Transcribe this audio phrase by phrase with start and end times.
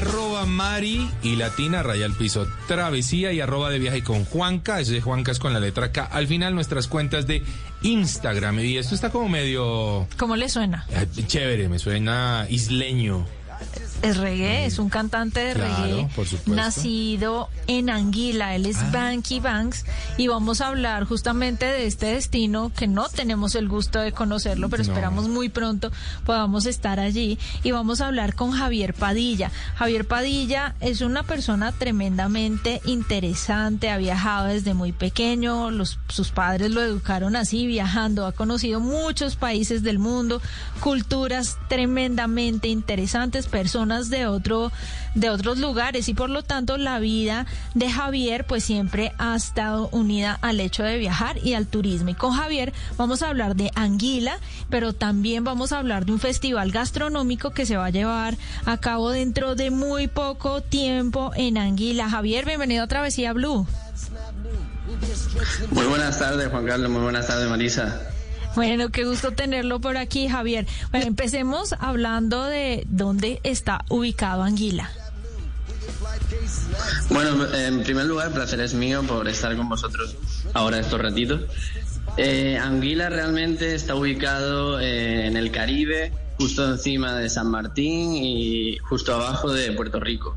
[0.00, 5.00] Arroba Mari y Latina, raya al piso, travesía y arroba de viaje con Juanca, ese
[5.00, 6.04] Juanca es con la letra K.
[6.04, 7.42] Al final nuestras cuentas de
[7.80, 10.84] Instagram y esto está como medio ¿Cómo le suena?
[10.90, 13.24] eh, chévere, me suena isleño.
[14.02, 19.40] Es reggae, es un cantante de Claro, reggae por nacido en Anguila, él es Banky
[19.40, 19.84] Banks
[20.16, 24.68] y vamos a hablar justamente de este destino que no tenemos el gusto de conocerlo,
[24.68, 24.92] pero No.
[24.92, 25.90] esperamos muy pronto
[26.24, 29.50] podamos estar allí y vamos a hablar con Javier Padilla.
[29.76, 36.70] Javier Padilla es una persona tremendamente interesante, ha viajado desde muy pequeño, los, sus padres
[36.70, 40.40] lo educaron así, viajando, ha conocido muchos países del mundo,
[40.80, 44.72] culturas tremendamente interesantes, personas de otro
[45.14, 49.88] de otros lugares y por lo tanto la vida de Javier pues siempre ha estado
[49.90, 52.10] unida al hecho de viajar y al turismo.
[52.10, 56.20] Y con Javier vamos a hablar de Anguila, pero también vamos a hablar de un
[56.20, 61.56] festival gastronómico que se va a llevar a cabo dentro de muy poco tiempo en
[61.56, 62.10] Anguila.
[62.10, 63.66] Javier, bienvenido a Travesía Blue.
[65.70, 66.90] Muy buenas tardes, Juan Carlos.
[66.90, 68.15] Muy buenas tardes, Marisa.
[68.56, 70.66] Bueno, qué gusto tenerlo por aquí, Javier.
[70.90, 74.90] Bueno, empecemos hablando de dónde está ubicado Anguila.
[77.10, 80.16] Bueno, en primer lugar, placer es mío por estar con vosotros
[80.54, 81.42] ahora estos ratitos.
[82.16, 88.78] Eh, Anguila realmente está ubicado eh, en el Caribe, justo encima de San Martín y
[88.78, 90.34] justo abajo de Puerto Rico.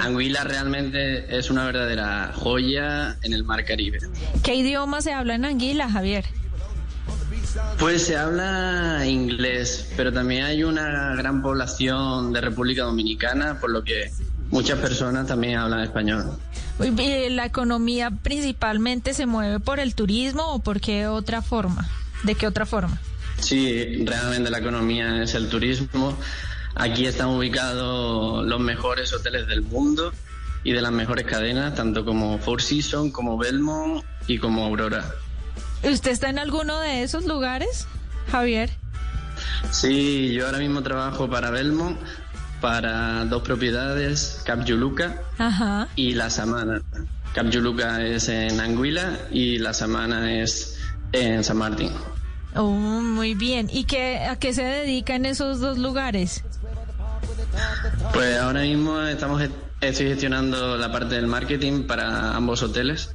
[0.00, 3.98] Anguila realmente es una verdadera joya en el mar Caribe.
[4.42, 6.24] ¿Qué idioma se habla en Anguila, Javier?
[7.78, 13.84] Pues se habla inglés, pero también hay una gran población de República Dominicana, por lo
[13.84, 14.10] que
[14.50, 16.38] muchas personas también hablan español.
[16.82, 21.88] Y ¿La economía principalmente se mueve por el turismo o por qué otra forma?
[22.24, 23.00] ¿De qué otra forma?
[23.38, 26.16] Sí, realmente la economía es el turismo.
[26.74, 30.12] Aquí están ubicados los mejores hoteles del mundo
[30.64, 35.14] y de las mejores cadenas, tanto como Four Seasons, como Belmont y como Aurora.
[35.82, 37.86] ¿Usted está en alguno de esos lugares,
[38.30, 38.70] Javier?
[39.70, 41.98] Sí, yo ahora mismo trabajo para Belmont,
[42.60, 45.88] para dos propiedades, Cap Juluca Ajá.
[45.96, 46.82] y La Samana.
[47.34, 50.78] Cap Juluca es en Anguila y La Samana es
[51.12, 51.90] en San Martín.
[52.54, 53.68] Oh, muy bien.
[53.70, 56.42] ¿Y qué, a qué se dedica en esos dos lugares?
[58.14, 59.42] Pues ahora mismo estamos
[59.80, 63.10] estoy gestionando la parte del marketing para ambos hoteles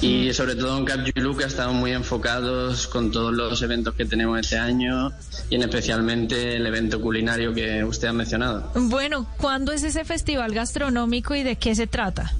[0.00, 4.38] y sobre todo en Cap Juluca estamos muy enfocados con todos los eventos que tenemos
[4.38, 5.12] este año
[5.50, 8.70] y en especialmente el evento culinario que usted ha mencionado.
[8.74, 12.32] Bueno, ¿cuándo es ese festival gastronómico y de qué se trata?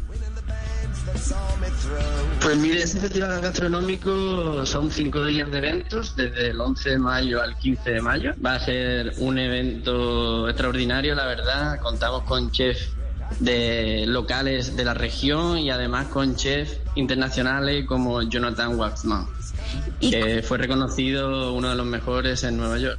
[2.43, 7.43] Pues mire, este festival gastronómico son cinco días de eventos, desde el 11 de mayo
[7.43, 8.35] al 15 de mayo.
[8.45, 11.81] Va a ser un evento extraordinario, la verdad.
[11.81, 12.98] Contamos con chefs
[13.41, 19.27] de locales de la región y además con chefs internacionales como Jonathan Waxman,
[20.01, 22.99] ¿Y, que fue reconocido uno de los mejores en Nueva York.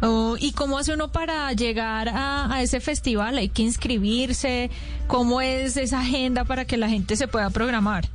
[0.00, 3.36] oh, ¿y cómo hace uno para llegar a, a ese festival?
[3.38, 4.70] ¿Hay que inscribirse?
[5.06, 8.08] ¿Cómo es esa agenda para que la gente se pueda programar?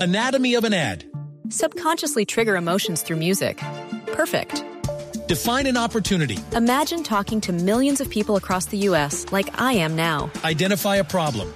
[0.00, 1.04] Anatomy of an ad.
[1.50, 3.58] Subconsciously trigger emotions through music.
[4.14, 4.62] Perfect.
[5.28, 6.38] Define an opportunity.
[6.52, 9.26] Imagine talking to millions of people across the U.S.
[9.30, 10.30] like I am now.
[10.42, 11.52] Identify a problem.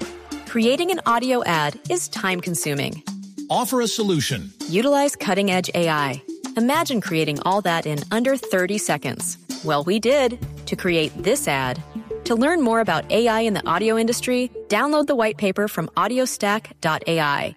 [0.47, 3.03] Creating an audio ad is time consuming.
[3.49, 4.53] Offer a solution.
[4.69, 6.23] Utilize cutting edge AI.
[6.59, 9.39] Imagine creating all that in under 30 seconds.
[9.65, 11.83] Well, we did to create this ad.
[12.25, 17.57] To learn more about AI in the audio industry, download the white paper from audiostack.ai.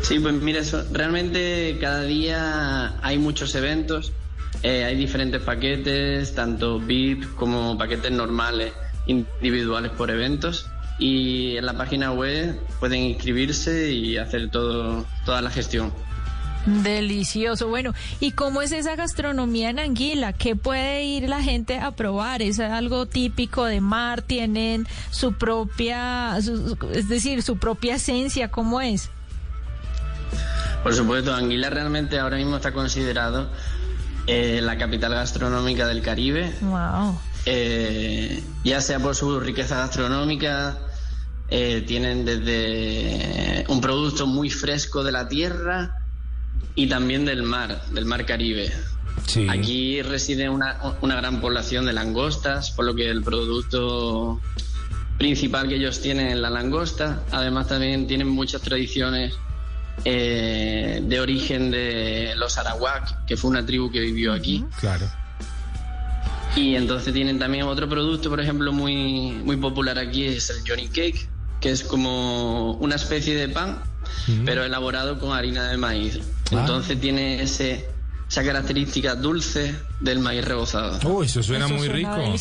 [0.00, 4.12] Sí, pues mira, eso, realmente cada día hay muchos eventos,
[4.66, 8.72] eh, hay diferentes paquetes, tanto VIP como paquetes normales,
[9.06, 10.66] individuales por eventos.
[10.98, 15.92] y en la página web pueden inscribirse y hacer todo, toda la gestión.
[16.66, 17.68] Delicioso.
[17.68, 20.32] Bueno, ¿y cómo es esa gastronomía en Anguila?
[20.32, 22.42] ¿Qué puede ir la gente a probar?
[22.42, 24.22] ¿Es algo típico de mar?
[24.22, 28.50] ¿Tienen su propia, es decir, su propia esencia?
[28.50, 29.10] ¿Cómo es?
[30.82, 33.48] Por supuesto, Anguila realmente ahora mismo está considerado
[34.26, 36.52] eh, la capital gastronómica del Caribe.
[36.60, 37.18] Wow.
[37.44, 40.78] Eh, ya sea por su riqueza gastronómica,
[41.48, 46.02] eh, tienen desde un producto muy fresco de la tierra
[46.74, 48.72] y también del mar, del mar Caribe.
[49.48, 54.40] Aquí reside una, una, gran población de langostas, por lo que el producto
[55.18, 57.22] principal que ellos tienen es la langosta.
[57.30, 59.34] Además también tienen muchas tradiciones
[60.04, 64.64] eh, de origen de los arawak, que fue una tribu que vivió aquí.
[64.80, 65.06] Claro.
[66.54, 70.88] Y entonces tienen también otro producto, por ejemplo, muy, muy popular aquí, es el Johnny
[70.88, 71.28] Cake,
[71.60, 73.82] que es como una especie de pan,
[74.44, 76.20] pero elaborado con harina de maíz.
[76.46, 76.60] Ah.
[76.60, 77.88] Entonces tiene ese,
[78.28, 80.98] esa característica dulce del maíz rebozado.
[81.08, 82.34] Oh, eso suena muy rico.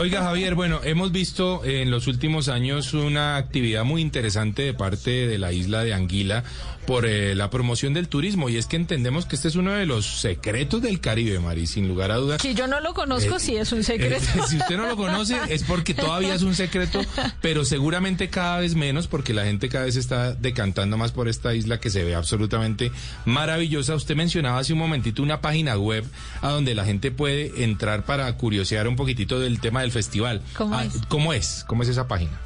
[0.00, 5.26] Oiga, Javier, bueno, hemos visto en los últimos años una actividad muy interesante de parte
[5.26, 6.44] de la isla de Anguila
[6.86, 9.86] por eh, la promoción del turismo y es que entendemos que este es uno de
[9.86, 12.42] los secretos del Caribe, Mari, sin lugar a dudas.
[12.42, 14.24] Si yo no lo conozco, eh, sí es un secreto.
[14.36, 17.00] Eh, si usted no lo conoce es porque todavía es un secreto,
[17.40, 21.54] pero seguramente cada vez menos porque la gente cada vez está decantando más por esta
[21.54, 22.90] isla que se ve absolutamente
[23.26, 23.94] maravillosa.
[23.94, 26.04] Usted mencionaba hace un momentito una página web
[26.40, 30.42] a donde la gente puede entrar para curiosear un poquitito del tema del festival.
[30.56, 31.00] ¿Cómo, ah, es?
[31.08, 31.64] ¿Cómo es?
[31.66, 32.38] ¿Cómo es esa página?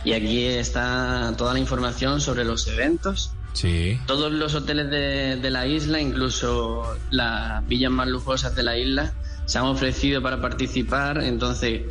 [0.03, 3.33] y aquí está toda la información sobre los eventos.
[3.53, 3.99] Sí.
[4.05, 9.13] Todos los hoteles de, la isla, incluso las villas más lujosas de la isla,
[9.45, 11.21] se han ofrecido para participar.
[11.23, 11.81] Entonces,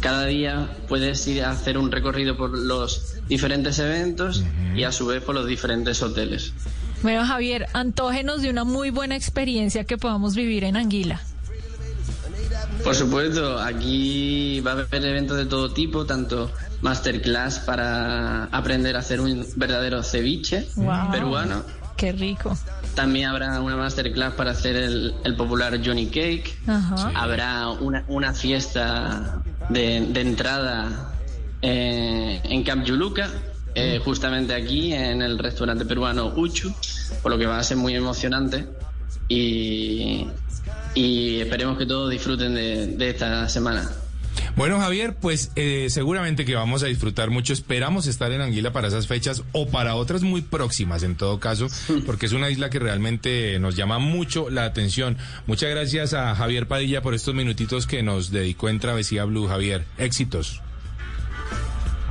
[0.00, 4.44] cada día puedes ir a hacer un recorrido por los diferentes eventos
[4.74, 6.52] y a su vez por los diferentes hoteles.
[7.02, 11.20] Bueno, Javier, antógenos de una muy buena experiencia que podamos vivir en Anguila.
[12.84, 16.50] Por supuesto, aquí va a haber eventos de todo tipo, tanto
[16.80, 20.66] masterclass para aprender a hacer un verdadero ceviche
[21.10, 21.62] peruano.
[21.96, 22.56] Qué rico.
[22.94, 26.58] También habrá una masterclass para hacer el, popular Johnny Cake.
[27.14, 31.12] Habrá una, fiesta de, entrada
[31.60, 33.30] eh, en Camp Yuluca,
[33.74, 34.02] eh, mm.
[34.02, 36.74] justamente aquí en el restaurante peruano Uchu,
[37.22, 38.66] por lo que va a ser muy emocionante.
[39.28, 40.26] Y,
[40.94, 43.90] y esperemos que todos disfruten de, esta semana.
[44.54, 47.52] Bueno, Javier, pues eh, seguramente que vamos a disfrutar mucho.
[47.52, 51.68] Esperamos estar en Anguila para esas fechas o para otras muy próximas, en todo caso,
[52.06, 55.16] porque es una isla que realmente nos llama mucho la atención.
[55.46, 59.48] Muchas gracias a Javier Padilla por estos minutitos que nos dedicó en Travesía Blue.
[59.48, 60.60] Javier, éxitos.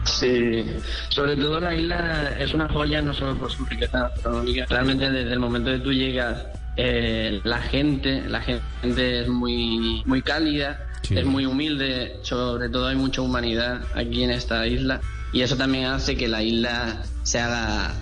[0.04, 0.66] Sí,
[1.10, 5.32] sobre todo la isla es una joya no solo por su riqueza astronómica, realmente desde
[5.32, 6.44] el momento que tú llegas
[6.78, 12.96] eh, la gente, la gente es muy, muy cálida, es muy humilde, sobre todo hay
[12.96, 15.02] mucha humanidad aquí en esta isla
[15.34, 17.94] y eso también hace que la isla se haga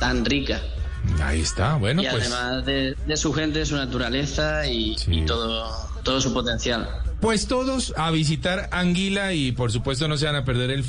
[0.00, 0.60] tan rica.
[1.22, 2.02] Ahí está, bueno.
[2.02, 5.70] Y pues además de, su gente, su naturaleza y, y todo,
[6.02, 6.88] todo su potencial.
[7.20, 10.84] Pues todos a visitar Anguila y por supuesto no se van a perder el,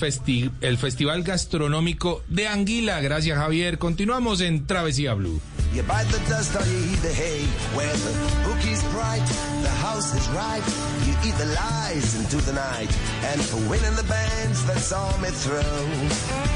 [0.62, 3.00] el Festival Gastronómico de Anguila.
[3.00, 3.78] Gracias Javier.
[3.78, 5.40] Continuamos en Travesía Blue.
[5.78, 7.46] You bite the dust or you eat the hay.
[7.78, 8.12] Where the
[8.44, 9.24] bookie's bright,
[9.62, 10.28] the house is.
[11.08, 12.90] You eat the lies into the night.
[13.26, 15.62] And for winning the bands that saw me through.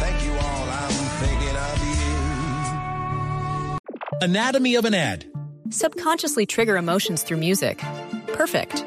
[0.02, 0.90] Thank you all, I'm
[1.22, 1.78] thinking of
[3.70, 4.28] you.
[4.28, 5.26] Anatomy of an ad.
[5.70, 7.78] Subconsciously trigger emotions through music.
[8.34, 8.84] Perfect.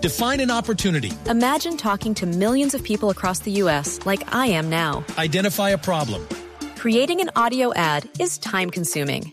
[0.00, 1.10] Define an opportunity.
[1.26, 3.98] Imagine talking to millions of people across the U.S.
[4.06, 5.04] like I am now.
[5.18, 6.24] Identify a problem.
[6.76, 9.32] Creating an audio ad is time consuming